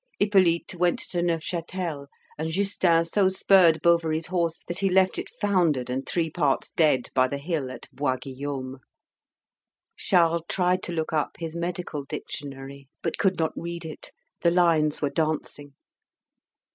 Hippolyte 0.17 0.73
went 0.79 0.97
to 1.11 1.19
Neufchâtel, 1.21 2.07
and 2.35 2.49
Justin 2.49 3.05
so 3.05 3.29
spurred 3.29 3.83
Bovary's 3.83 4.25
horse 4.25 4.63
that 4.67 4.79
he 4.79 4.89
left 4.89 5.19
it 5.19 5.29
foundered 5.29 5.91
and 5.91 6.07
three 6.09 6.31
parts 6.31 6.71
dead 6.71 7.11
by 7.13 7.27
the 7.27 7.37
hill 7.37 7.69
at 7.69 7.85
Bois 7.93 8.17
Guillaume. 8.19 8.79
Charles 9.97 10.41
tried 10.49 10.81
to 10.81 10.91
look 10.91 11.13
up 11.13 11.33
his 11.37 11.55
medical 11.55 12.03
dictionary, 12.03 12.87
but 13.03 13.19
could 13.19 13.37
not 13.37 13.51
read 13.55 13.85
it; 13.85 14.11
the 14.41 14.49
lines 14.49 15.03
were 15.03 15.11
dancing. 15.11 15.75